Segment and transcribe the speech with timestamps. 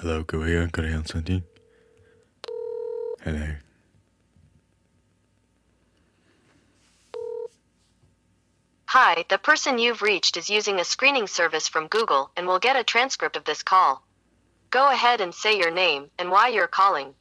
[0.00, 0.68] Hello, go here.
[0.68, 1.42] Can I help something?
[3.24, 3.48] Hello.
[8.86, 12.76] Hi, the person you've reached is using a screening service from Google and will get
[12.76, 14.06] a transcript of this call.
[14.70, 17.14] Go ahead and say your name and why you're calling.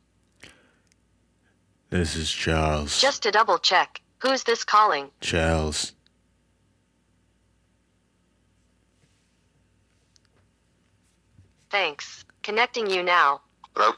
[1.89, 3.01] This is Charles.
[3.01, 5.09] Just to double check, who's this calling?
[5.19, 5.93] Charles.
[11.71, 12.23] Thanks.
[12.47, 13.41] Connecting you now.
[13.75, 13.91] Hello?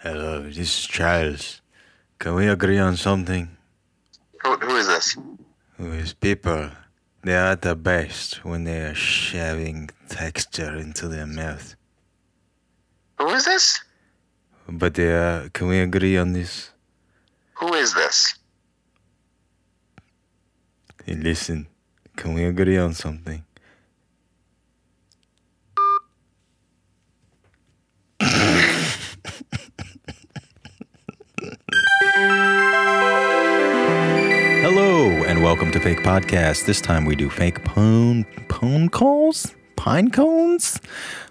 [0.00, 1.60] Hello, this is Charles.
[2.18, 3.58] Can we agree on something?
[4.40, 5.18] Who, who is this?
[5.76, 6.70] Who is people,
[7.22, 11.76] they are the best when they are shoving texture into their mouth.
[13.18, 13.84] Who is this?
[14.66, 16.70] But they are, can we agree on this?
[17.58, 18.34] Who is this?
[21.04, 21.66] Hey, listen,
[22.16, 23.44] can we agree on something?
[35.50, 36.66] Welcome to Fake Podcast.
[36.66, 40.80] This time we do fake phone phone calls, pine cones.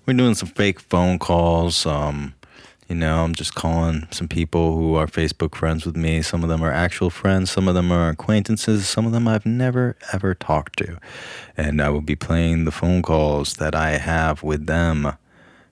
[0.05, 1.85] We're doing some fake phone calls.
[1.85, 2.35] Um,
[2.89, 6.21] you know, I'm just calling some people who are Facebook friends with me.
[6.21, 7.49] Some of them are actual friends.
[7.49, 8.89] Some of them are acquaintances.
[8.89, 10.97] Some of them I've never ever talked to,
[11.55, 15.13] and I will be playing the phone calls that I have with them.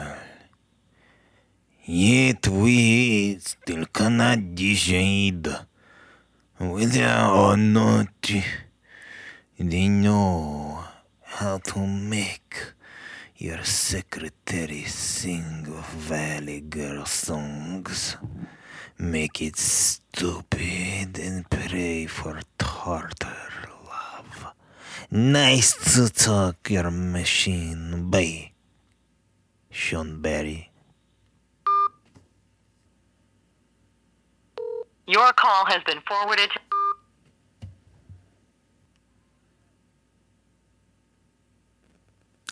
[1.87, 5.49] Yet we still cannot decide
[6.59, 8.09] whether or not
[9.59, 10.84] they know
[11.23, 12.57] how to make
[13.37, 15.65] your secretary sing
[15.97, 18.17] Valley Girl songs.
[18.99, 23.44] Make it stupid and pray for tartar love.
[25.10, 28.10] Nice to talk, your machine.
[28.10, 28.53] Bye.
[29.70, 30.70] Sean Barry.
[35.06, 36.60] Your call has been forwarded to.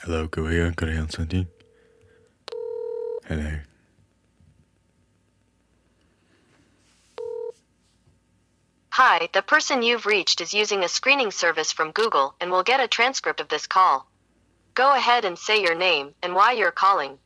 [0.02, 0.72] Hello, go here.
[0.72, 1.46] Can I help something?
[3.26, 3.58] Hello.
[8.96, 12.78] Hi, the person you've reached is using a screening service from Google and will get
[12.78, 14.06] a transcript of this call.
[14.74, 17.16] Go ahead and say your name and why you're calling.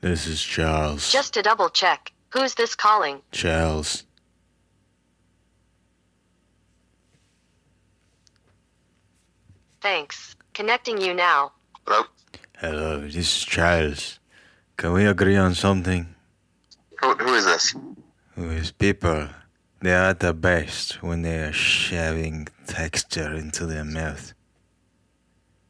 [0.00, 1.12] This is Charles.
[1.12, 3.22] Just to double check, who's this calling?
[3.30, 4.02] Charles.
[9.80, 10.34] Thanks.
[10.54, 11.52] Connecting you now.
[11.86, 12.02] Hello?
[12.58, 14.18] Hello, this is Charles.
[14.76, 16.16] Can we agree on something?
[17.00, 17.76] Who, who is this?
[18.34, 19.28] Who is people,
[19.80, 24.34] they are the best when they are shoving texture into their mouth.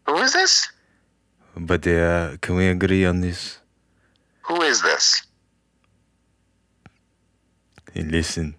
[0.07, 0.69] Who is this?
[1.57, 3.59] But they are, can we agree on this?
[4.43, 5.23] Who is this?
[7.93, 8.55] Hey, listen,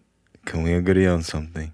[0.46, 1.74] can we agree on something?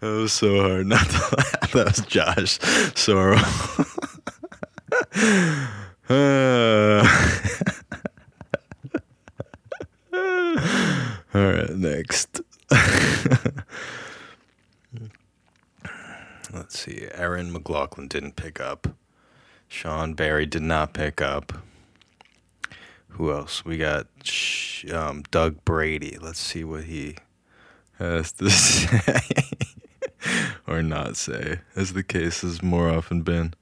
[0.00, 1.72] that was so hard not to laugh.
[1.72, 2.58] That was Josh
[2.94, 3.38] Sorrel.
[11.34, 12.40] All right, next.
[16.52, 17.06] Let's see.
[17.12, 18.88] Aaron McLaughlin didn't pick up.
[19.68, 21.52] Sean Barry did not pick up.
[23.10, 23.64] Who else?
[23.64, 24.06] We got
[24.92, 26.16] um, Doug Brady.
[26.20, 27.16] Let's see what he
[27.98, 29.30] has to say
[30.66, 33.54] or not say, as the case has more often been.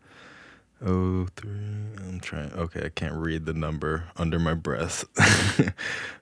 [0.85, 1.51] Oh, three.
[1.99, 2.53] I'm trying.
[2.53, 5.05] Okay, I can't read the number under my breath.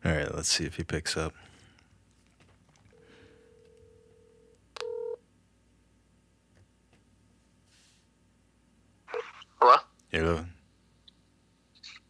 [0.05, 1.33] All right, let's see if he picks up.
[9.59, 9.77] Hello?
[10.13, 10.45] Hello.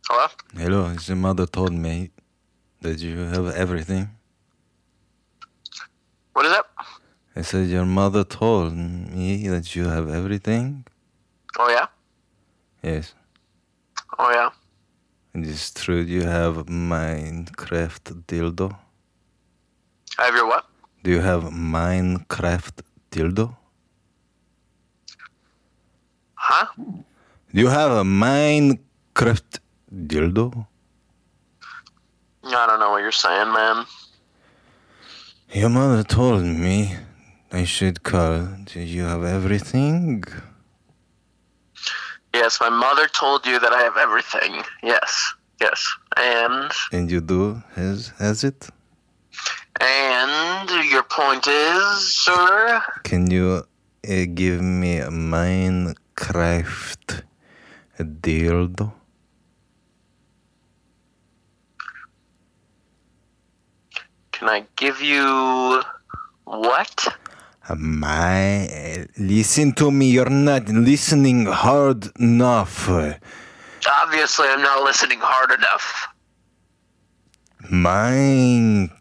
[0.08, 0.26] Hello?
[0.54, 0.84] Hello.
[0.88, 2.10] His mother told me
[2.82, 4.10] that you have everything.
[7.36, 10.86] I said your mother told me that you have everything.
[11.58, 11.86] Oh yeah.
[12.80, 13.14] Yes.
[14.18, 14.50] Oh yeah.
[15.32, 18.76] And it's true you have Minecraft dildo.
[20.16, 20.64] I have your what?
[21.02, 23.56] Do you have Minecraft dildo?
[26.34, 26.66] Huh?
[26.76, 29.58] Do you have a Minecraft
[29.92, 30.66] dildo?
[32.44, 33.86] I don't know what you're saying, man.
[35.52, 36.94] Your mother told me
[37.54, 38.48] I should call.
[38.64, 40.24] Do you have everything?
[42.34, 44.64] Yes, my mother told you that I have everything.
[44.82, 45.34] Yes.
[45.60, 45.86] Yes.
[46.16, 47.62] And And you do?
[47.76, 48.68] Has has it?
[49.80, 52.82] and your point is, sir?
[53.04, 57.06] Can you uh, give me a Minecraft
[58.00, 58.92] dildo?
[64.32, 65.82] Can I give you
[66.44, 67.06] what?
[67.72, 70.10] My, eh, listen to me.
[70.10, 72.90] You're not listening hard enough.
[72.90, 76.08] Obviously, I'm not listening hard enough.
[77.70, 78.92] Minecraft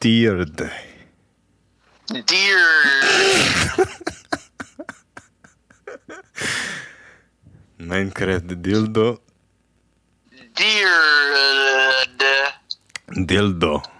[0.00, 0.70] dildo.
[2.06, 2.62] Dear.
[7.80, 9.18] Minecraft dildo.
[10.54, 10.88] Dear.
[13.26, 13.97] Dildo.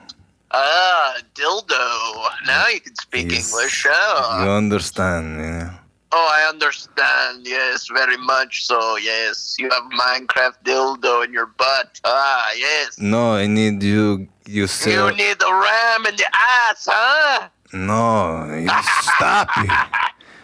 [0.53, 1.85] Ah, dildo.
[2.47, 3.53] Now you can speak Yes.
[3.53, 3.85] English.
[3.85, 4.57] You Oh.
[4.57, 5.41] understand?
[5.41, 5.71] Yeah?
[6.13, 7.47] oh, I understand.
[7.47, 8.97] Yes, very much so.
[8.97, 12.01] Yes, you have Minecraft dildo in your butt.
[12.05, 12.99] Ah, yes.
[12.99, 14.29] No, I need you.
[14.47, 17.49] You say You need the ram in the ass, huh?
[17.73, 18.45] no.
[18.57, 18.71] You
[19.05, 19.69] stop you.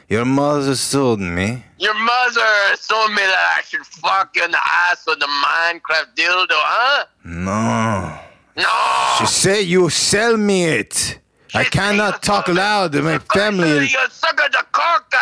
[0.09, 1.65] Your mother told me.
[1.79, 6.13] Your mother told me that I should fuck you in the ass with the Minecraft
[6.15, 7.07] dildo, huh?
[7.25, 8.21] No.
[8.57, 9.17] No.
[9.19, 11.19] She said you sell me it.
[11.55, 13.87] I cannot talk loud to my family.
[13.87, 15.13] You suck the cock,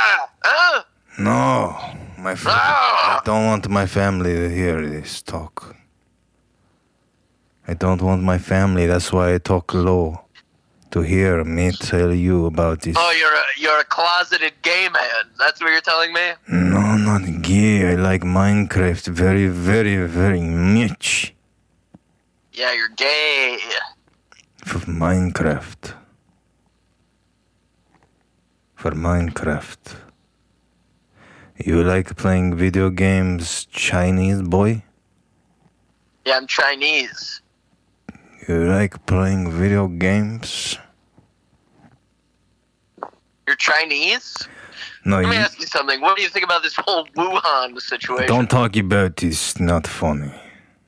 [0.42, 0.82] huh?
[1.18, 1.76] No,
[2.18, 3.20] my fa- Ah.
[3.20, 5.76] I don't want my family to hear this talk.
[7.68, 8.86] I don't want my family.
[8.86, 10.18] That's why I talk low.
[10.92, 12.96] To hear me tell you about this.
[12.98, 15.22] Oh, you're a you're a closeted gay man.
[15.38, 16.32] That's what you're telling me.
[16.48, 17.92] No, not gay.
[17.92, 21.34] I like Minecraft very, very, very much.
[22.52, 23.58] Yeah, you're gay.
[24.64, 25.94] For Minecraft.
[28.74, 29.96] For Minecraft.
[31.64, 34.82] You like playing video games, Chinese boy?
[36.26, 37.40] Yeah, I'm Chinese.
[38.48, 40.78] You like playing video games?
[43.46, 44.48] You're Chinese?
[45.04, 46.00] No, Let me you ask you something.
[46.00, 48.26] What do you think about this whole Wuhan situation?
[48.26, 49.24] don't talk about it.
[49.24, 50.32] It's Not funny.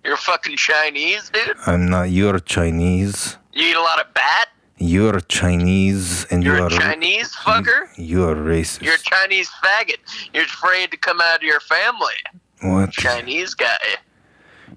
[0.04, 1.56] You're fucking Chinese, dude.
[1.66, 2.10] I'm not.
[2.10, 3.38] You're Chinese.
[3.52, 4.48] You eat a lot of bat.
[4.76, 7.88] You're Chinese, and You're you a are Chinese fucker.
[7.96, 8.82] You're racist.
[8.82, 9.96] You're a Chinese faggot.
[10.34, 12.14] You're afraid to come out of your family.
[12.60, 12.90] what?
[12.90, 13.76] Chinese guy.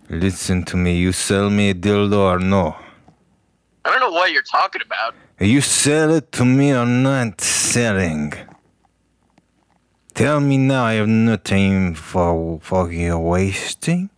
[0.10, 0.98] Listen to me.
[0.98, 2.76] You sell me a dildo or no?
[3.84, 5.16] I don't know what you're talking about.
[5.40, 8.34] You sell it to me or not selling?
[10.14, 10.86] Tell me now.
[10.86, 14.10] I have no time for fucking wasting.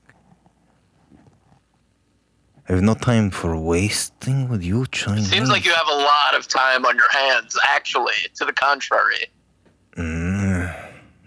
[2.69, 5.27] I have no time for wasting with you, Chinese.
[5.31, 9.25] Seems like you have a lot of time on your hands, actually, to the contrary.
[9.97, 10.71] Mm,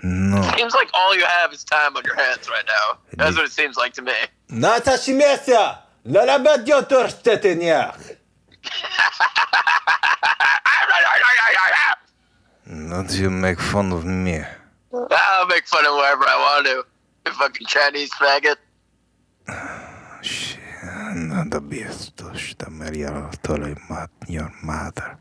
[0.05, 0.53] no.
[0.57, 2.99] Seems like all you have is time on your hands right now.
[3.15, 4.13] That's what it seems like to me.
[4.51, 5.79] Nata śmiecia!
[6.07, 8.17] Lalabadio torszteteniach!
[12.67, 14.45] Not you make fun of me.
[14.93, 16.85] I'll make fun of whoever I want to.
[17.27, 18.57] You fucking Chinese faggot.
[20.23, 25.17] Shit, Nada biestos, the Maria told mat your mother.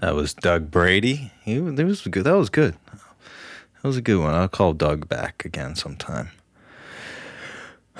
[0.00, 1.32] That was Doug Brady.
[1.44, 2.24] He that was good.
[2.24, 2.76] That was good.
[2.94, 4.34] That was a good one.
[4.34, 6.30] I'll call Doug back again sometime.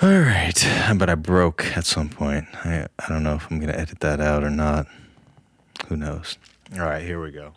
[0.01, 0.59] All right,
[0.97, 2.47] but I broke at some point.
[2.65, 4.87] I I don't know if I'm gonna edit that out or not.
[5.87, 6.37] Who knows?
[6.73, 7.53] All right, here we go.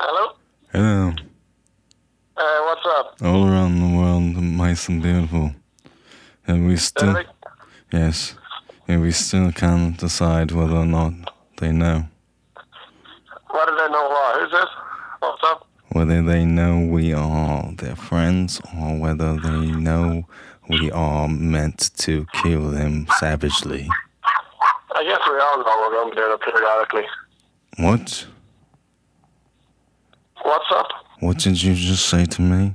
[0.00, 0.32] Hello?
[0.72, 1.27] Hello.
[2.98, 3.14] Up?
[3.22, 5.52] All around the world, nice and beautiful,
[6.48, 7.22] and we still.
[7.92, 8.34] Yes,
[8.88, 11.12] and we still can't decide whether or not
[11.58, 12.08] they know.
[13.50, 14.40] What did I know what?
[14.40, 14.70] Who's this?
[15.20, 15.68] What's up?
[15.92, 20.26] Whether they know we are their friends or whether they know
[20.68, 23.88] we are meant to kill them savagely.
[24.96, 27.06] I guess we all know we're going to do it periodically.
[27.76, 28.26] What?
[30.42, 30.88] What's up?
[31.20, 32.74] What did you just say to me?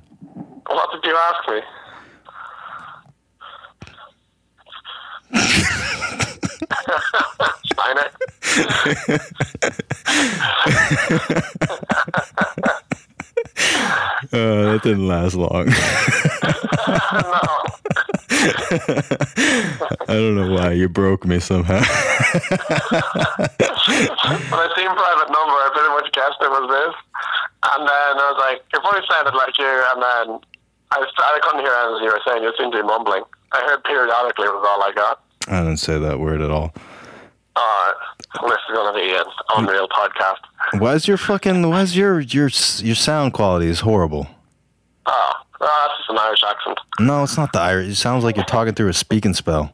[0.74, 1.62] What did you ask me?
[7.72, 8.10] Steiner.
[14.32, 15.68] uh, that didn't last long.
[20.08, 21.76] I don't know why you broke me somehow.
[21.82, 21.86] when
[24.58, 26.96] I seen private number, I pretty much guessed it was this,
[27.78, 30.40] and then I was like, it probably sounded like you, and then
[30.94, 32.44] I, was, I couldn't hear anything you were saying.
[32.44, 33.24] You seemed to be mumbling.
[33.52, 35.24] I heard periodically was all I got.
[35.48, 36.74] I didn't say that word at all.
[37.56, 37.94] All right.
[38.44, 39.26] This is to be an
[39.58, 40.80] unreal podcast.
[40.80, 41.68] Why's your fucking?
[41.70, 44.28] Why's your your your sound quality is horrible?
[45.06, 45.32] Oh,
[45.62, 46.80] oh, that's just an Irish accent.
[47.00, 47.90] No, it's not the Irish.
[47.90, 49.70] It sounds like you're talking through a speaking spell.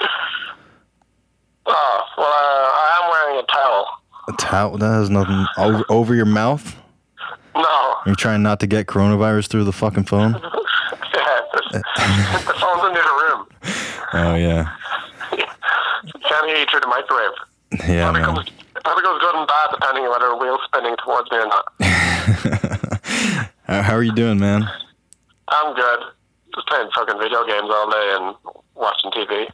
[1.65, 3.87] Oh, well, uh, I am wearing a towel.
[4.27, 6.75] A towel that has nothing over, over your mouth.
[7.55, 7.95] No.
[8.05, 10.41] You're trying not to get coronavirus through the fucking phone.
[11.71, 13.47] The phone's in the room.
[14.13, 14.75] Oh yeah,
[16.27, 17.31] Can't hear you through the microwave.
[17.87, 18.35] yeah, Probably man.
[18.35, 18.45] goes,
[18.83, 21.65] probably goes good and bad depending on whether a wheel's spinning towards me or not.
[23.67, 24.67] How are you doing, man?
[25.49, 25.99] I'm good.
[26.55, 28.35] Just playing fucking video games all day and
[28.75, 29.47] watching TV.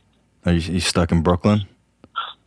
[0.45, 1.61] Are you, you stuck in Brooklyn?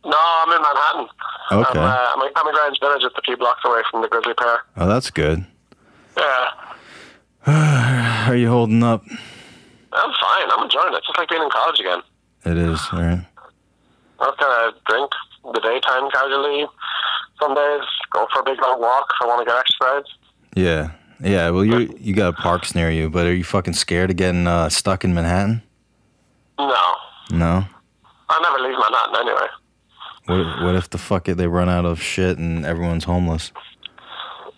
[0.05, 1.07] No, I'm in Manhattan.
[1.51, 1.79] Okay.
[1.79, 4.33] I'm, uh, I'm, in- I'm Greenwich Village, just a few blocks away from the Grizzly
[4.33, 4.59] Pear.
[4.77, 5.45] Oh, that's good.
[6.17, 6.47] Yeah,
[8.27, 9.03] are you holding up?
[9.93, 10.49] I'm fine.
[10.51, 10.97] I'm enjoying it.
[10.97, 12.01] It's just like being in college again.
[12.45, 13.25] It is, all right.
[14.19, 15.11] I'll kind of drink
[15.53, 16.67] the daytime casually.
[17.41, 17.81] Some days
[18.11, 20.13] go for a big long walk if I want to get exercise.
[20.55, 20.91] Yeah,
[21.21, 21.49] yeah.
[21.51, 24.69] Well, you you got parks near you, but are you fucking scared of getting uh,
[24.69, 25.63] stuck in Manhattan?
[26.57, 26.95] No,
[27.31, 27.63] No.
[28.31, 29.47] I never leave Manhattan anyway.
[30.25, 33.51] What what if the fuck it, they run out of shit and everyone's homeless?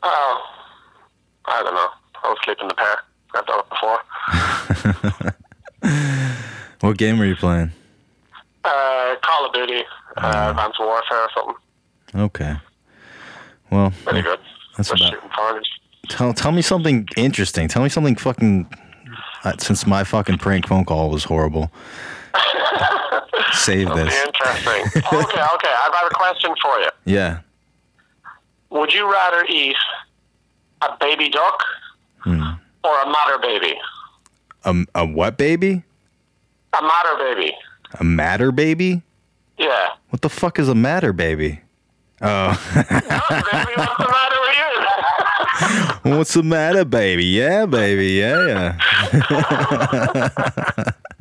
[0.04, 0.42] Oh,
[1.46, 1.90] I don't know.
[2.24, 2.98] I was sleeping in the pair.
[3.34, 4.00] I've done it before.
[6.82, 7.72] What game are you playing?
[8.64, 9.84] Uh, Call of Duty,
[10.18, 11.56] uh, Advanced Warfare or something.
[12.16, 12.56] Okay.
[13.70, 14.40] Well, Pretty good.
[14.78, 15.62] That's Just about- shooting
[16.10, 17.68] tell tell me something interesting.
[17.68, 18.68] Tell me something fucking.
[19.44, 21.72] Uh, since my fucking prank phone call was horrible.
[23.54, 24.26] Save That'll this.
[24.26, 25.02] interesting.
[25.14, 25.74] okay, okay.
[25.84, 26.90] I've got a question for you.
[27.06, 27.40] Yeah.
[28.70, 29.76] Would you rather eat
[30.82, 31.64] a baby duck.
[32.84, 33.74] Or a matter baby?
[34.66, 35.84] A, a what baby?
[36.80, 37.56] A matter baby.
[38.00, 39.02] A matter baby?
[39.58, 39.90] Yeah.
[40.10, 41.62] What the fuck is a matter baby?
[42.24, 44.56] Oh, what's the matter with
[46.06, 46.18] you?
[46.18, 47.26] what's the matter, baby?
[47.26, 48.10] Yeah, baby.
[48.10, 48.78] Yeah, yeah.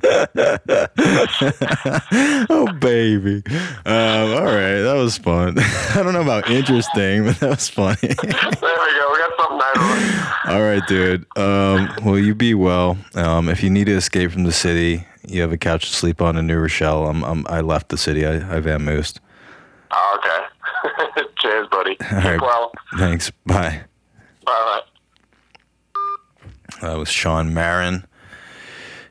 [2.50, 3.42] oh, baby.
[3.86, 5.54] Um, all right, that was fun.
[5.58, 7.96] I don't know about interesting, but that was funny.
[8.02, 9.12] there we go.
[9.12, 10.19] We got something out of it.
[10.48, 11.26] all right, dude.
[11.36, 12.96] Um, well, you be well.
[13.14, 16.22] Um, if you need to escape from the city, you have a couch to sleep
[16.22, 17.06] on in New Rochelle.
[17.06, 18.24] I'm, I'm, I left the city.
[18.24, 19.18] I, I vamoosed.
[19.90, 21.22] Oh, okay.
[21.38, 21.96] Cheers, buddy.
[22.00, 22.32] All right.
[22.32, 22.72] Keep well.
[22.96, 23.30] Thanks.
[23.44, 23.82] Bye.
[24.46, 24.80] Bye.
[26.80, 28.06] That was Sean Maron.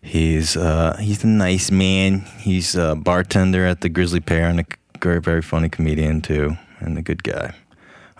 [0.01, 2.21] He's uh, he's a nice man.
[2.39, 4.65] He's a bartender at the Grizzly Pear and a
[5.01, 7.53] very very funny comedian too, and a good guy.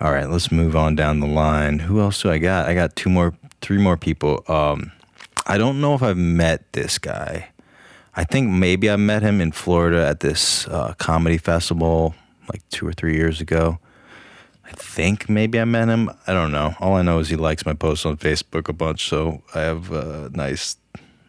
[0.00, 1.78] All right, let's move on down the line.
[1.80, 2.66] Who else do I got?
[2.66, 4.42] I got two more, three more people.
[4.48, 4.92] Um,
[5.46, 7.50] I don't know if I've met this guy.
[8.16, 12.14] I think maybe I met him in Florida at this uh, comedy festival
[12.50, 13.78] like two or three years ago.
[14.64, 16.10] I think maybe I met him.
[16.26, 16.74] I don't know.
[16.80, 19.92] All I know is he likes my posts on Facebook a bunch, so I have
[19.92, 20.78] uh, nice,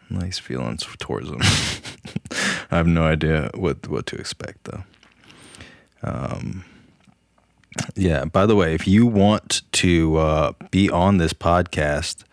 [0.08, 1.40] nice feelings towards him.
[2.70, 4.84] I have no idea what what to expect though.
[6.02, 6.64] Um,
[7.94, 8.24] yeah.
[8.24, 12.24] By the way, if you want to uh, be on this podcast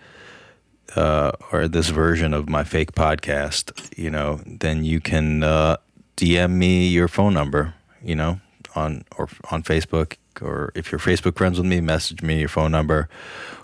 [0.95, 5.77] uh, or this version of my fake podcast, you know, then you can uh,
[6.17, 7.75] DM me your phone number.
[8.01, 8.39] You know,
[8.75, 12.71] on or on Facebook, or if you're Facebook friends with me, message me your phone
[12.71, 13.09] number,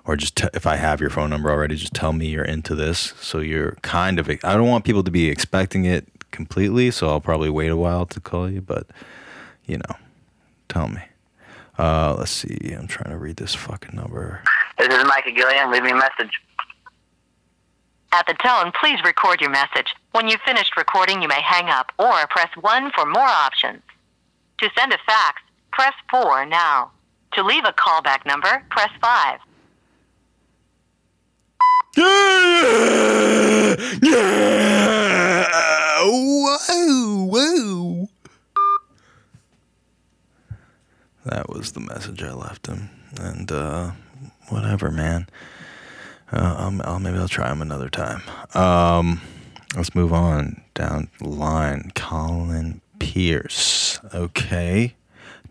[0.06, 2.76] or just t- if I have your phone number already, just tell me you're into
[2.76, 3.14] this.
[3.22, 4.30] So you're kind of.
[4.30, 8.06] I don't want people to be expecting it completely, so I'll probably wait a while
[8.08, 8.62] to call you.
[8.62, 8.88] But
[9.66, 9.96] you know,
[10.68, 11.02] tell me.
[11.78, 12.74] Uh, let's see.
[12.78, 14.42] I'm trying to read this fucking number.
[14.78, 15.72] This is Micah Gilliam.
[15.72, 16.32] Leave me a message.
[18.14, 19.94] At the tone, please record your message.
[20.12, 23.82] When you've finished recording, you may hang up or press 1 for more options.
[24.60, 25.42] To send a fax,
[25.72, 26.92] press 4 now.
[27.34, 29.40] To leave a callback number, press 5.
[31.98, 35.46] Yeah, yeah.
[36.06, 38.08] Whoa, whoa.
[41.26, 42.90] That was the message I left him,
[43.20, 43.92] and uh,
[44.50, 45.28] whatever, man.
[46.32, 48.22] Uh, um, I'll, maybe I'll try him another time.
[48.54, 49.22] Um,
[49.76, 51.92] let's move on down the line.
[51.96, 54.00] Colin Pierce.
[54.14, 54.96] Okay.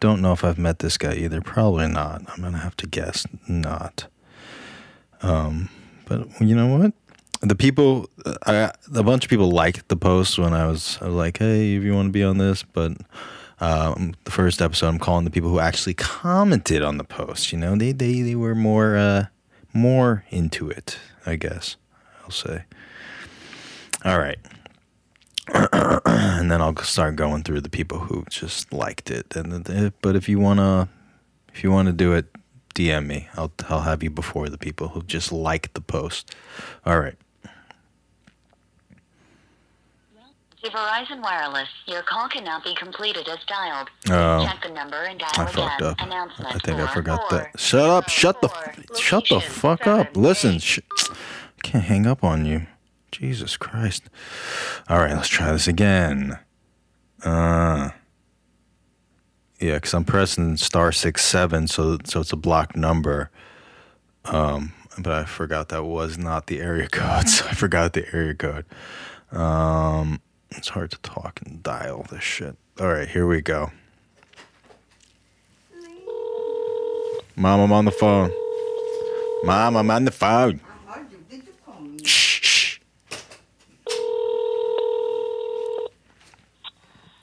[0.00, 1.40] Don't know if I've met this guy either.
[1.40, 2.22] Probably not.
[2.28, 4.06] I'm gonna have to guess not.
[5.22, 5.70] Um,
[6.06, 6.92] but you know what?
[7.40, 8.08] The people,
[8.46, 11.74] I, a bunch of people liked the post when I was, I was like, "Hey,
[11.74, 12.92] if you want to be on this," but
[13.61, 17.52] um, the first episode, I'm calling the people who actually commented on the post.
[17.52, 19.26] You know, they they they were more uh,
[19.73, 20.99] more into it.
[21.26, 21.76] I guess
[22.23, 22.64] I'll say.
[24.04, 24.38] All right.
[25.54, 29.37] and then I'll start going through the people who just liked it.
[29.37, 30.88] And but if you wanna,
[31.52, 32.26] if you wanna do it,
[32.75, 33.28] DM me.
[33.37, 36.34] I'll I'll have you before the people who just liked the post.
[36.84, 37.16] All right.
[40.64, 43.88] To Verizon Wireless, your call cannot be completed as dialed.
[44.11, 44.47] Oh.
[44.47, 45.54] Check the number and dial I again.
[45.54, 46.00] fucked up.
[46.00, 47.61] Announcement I think I forgot four, that.
[47.61, 48.09] Shut up!
[48.09, 50.06] Shut the four, f- shut the fuck up!
[50.06, 50.62] seven, Listen, eight.
[50.62, 50.78] sh-
[51.11, 52.66] I can't hang up on you.
[53.12, 54.04] Jesus Christ!
[54.88, 56.38] All right, let's try this again.
[57.23, 57.90] Uh,
[59.61, 63.30] yeah, because I'm pressing star six seven, so so it's a blocked number.
[64.25, 68.35] Um, but I forgot that was not the area code, so I forgot the area
[68.35, 68.64] code.
[69.30, 70.23] Um,
[70.56, 72.56] it's hard to talk and dial this shit.
[72.80, 73.70] All right, here we go.
[77.37, 78.32] Mom, I'm on the phone.
[79.44, 80.61] Mom, I'm on the phone.
[82.02, 82.78] Shh, shh.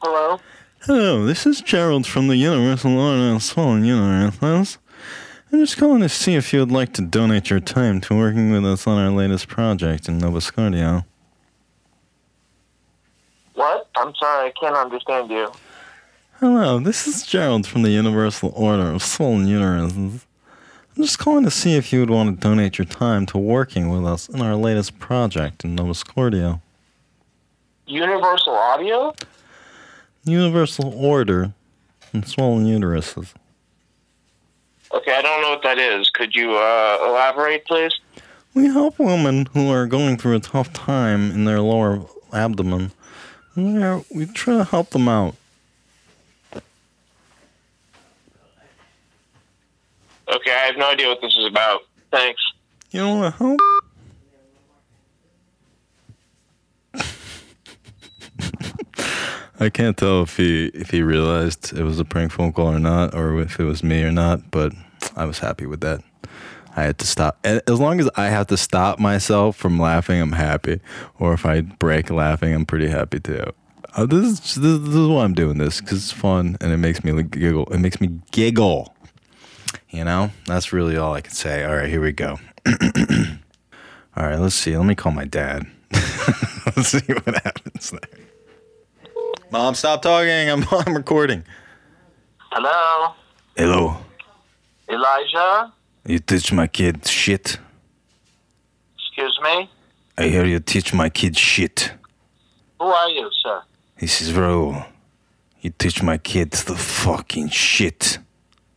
[0.01, 0.39] Hello?
[0.81, 4.77] Hello, this is Gerald from the Universal Order of Swollen Universes.
[5.53, 8.51] I'm just calling to see if you would like to donate your time to working
[8.51, 11.05] with us on our latest project in Nova Scotia.
[14.01, 15.51] I'm sorry, I can't understand you.
[16.39, 20.21] Hello, this is Gerald from the Universal Order of Swollen Uteruses.
[20.97, 23.89] I'm just calling to see if you would want to donate your time to working
[23.89, 26.59] with us in our latest project in Nova Scotia.
[27.85, 29.13] Universal Audio?
[30.23, 31.53] Universal Order
[32.11, 33.33] and Swollen Uteruses.
[34.95, 36.09] Okay, I don't know what that is.
[36.09, 37.99] Could you uh, elaborate, please?
[38.55, 42.01] We help women who are going through a tough time in their lower
[42.33, 42.93] abdomen.
[43.55, 45.35] And we, are, we try to help them out.
[50.33, 51.81] Okay, I have no idea what this is about.
[52.11, 52.41] Thanks.
[52.91, 53.59] You don't want to help?
[59.59, 62.79] I can't tell if he if he realized it was a prank phone call or
[62.79, 64.49] not, or if it was me or not.
[64.49, 64.73] But
[65.15, 66.01] I was happy with that.
[66.75, 67.37] I had to stop.
[67.43, 70.79] And As long as I have to stop myself from laughing, I'm happy.
[71.19, 73.43] Or if I break laughing, I'm pretty happy too.
[73.93, 76.77] Uh, this is this, this is why I'm doing this because it's fun and it
[76.77, 77.65] makes me giggle.
[77.65, 78.95] It makes me giggle.
[79.89, 81.65] You know, that's really all I can say.
[81.65, 82.39] All right, here we go.
[82.67, 84.77] all right, let's see.
[84.77, 85.67] Let me call my dad.
[85.93, 87.99] let's see what happens there.
[89.51, 90.49] Mom, stop talking.
[90.49, 91.43] I'm I'm recording.
[92.51, 93.13] Hello?
[93.57, 93.97] Hello.
[94.89, 95.73] Elijah?
[96.05, 97.59] You teach my kid shit.
[98.97, 99.69] Excuse me?
[100.17, 101.93] I hear you teach my kid shit.
[102.79, 103.61] Who are you, sir?
[103.99, 104.85] This is Raul.
[105.61, 108.17] You teach my kids the fucking shit.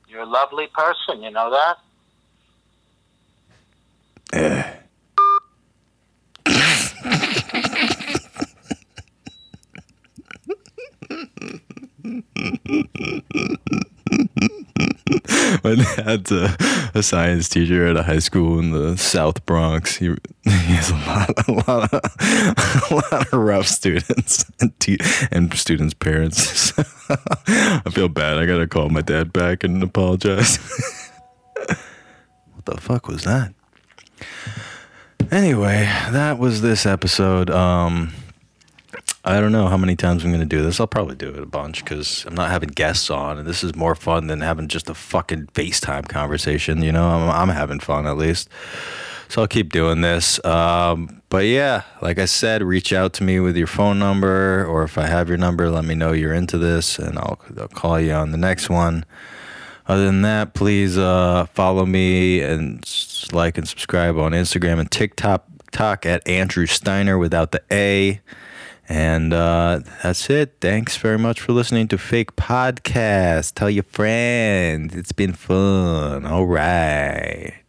[0.07, 1.79] You're a lovely person, you know that?
[4.35, 4.63] Eh.
[15.65, 16.57] My dad's a,
[16.95, 19.97] a science teacher at a high school in the South Bronx.
[19.97, 20.07] He,
[20.45, 24.99] he has a lot, a lot, of, a lot of rough students and, te-
[25.31, 26.73] and students' parents.
[27.09, 28.39] I feel bad.
[28.39, 30.59] I gotta call my dad back and apologize.
[32.55, 33.53] what the fuck was that?
[35.31, 37.51] Anyway, that was this episode.
[37.51, 38.13] Um,
[39.27, 40.79] I don't know how many times I'm going to do this.
[40.79, 43.75] I'll probably do it a bunch because I'm not having guests on, and this is
[43.75, 46.83] more fun than having just a fucking FaceTime conversation.
[46.83, 48.51] You know, I'm, I'm having fun at least.
[49.29, 50.45] So I'll keep doing this.
[50.45, 54.83] Um, but yeah, like I said, reach out to me with your phone number, or
[54.83, 57.99] if I have your number, let me know you're into this, and I'll, I'll call
[57.99, 59.07] you on the next one.
[59.87, 62.85] Other than that, please uh, follow me and
[63.33, 68.21] like and subscribe on Instagram and TikTok talk at Andrew Steiner without the A.
[68.89, 70.57] And uh, that's it.
[70.61, 73.55] Thanks very much for listening to Fake Podcast.
[73.55, 74.95] Tell your friends.
[74.95, 76.27] It's been fun.
[76.27, 77.64] All right.